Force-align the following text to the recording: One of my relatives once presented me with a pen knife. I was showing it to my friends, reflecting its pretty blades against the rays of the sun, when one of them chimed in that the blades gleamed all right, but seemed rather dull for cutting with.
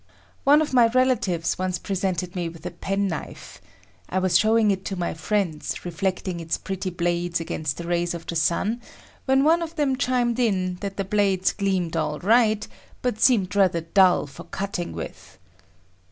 One 0.45 0.63
of 0.63 0.73
my 0.73 0.87
relatives 0.87 1.59
once 1.59 1.77
presented 1.77 2.35
me 2.35 2.49
with 2.49 2.65
a 2.65 2.71
pen 2.71 3.07
knife. 3.07 3.61
I 4.09 4.17
was 4.17 4.35
showing 4.35 4.71
it 4.71 4.83
to 4.85 4.95
my 4.95 5.13
friends, 5.13 5.85
reflecting 5.85 6.39
its 6.39 6.57
pretty 6.57 6.89
blades 6.89 7.39
against 7.39 7.77
the 7.77 7.85
rays 7.85 8.15
of 8.15 8.25
the 8.25 8.35
sun, 8.35 8.81
when 9.25 9.43
one 9.43 9.61
of 9.61 9.75
them 9.75 9.95
chimed 9.95 10.39
in 10.39 10.77
that 10.81 10.97
the 10.97 11.05
blades 11.05 11.53
gleamed 11.53 11.95
all 11.95 12.17
right, 12.17 12.67
but 13.03 13.21
seemed 13.21 13.55
rather 13.55 13.81
dull 13.81 14.25
for 14.25 14.45
cutting 14.45 14.91
with. 14.91 15.37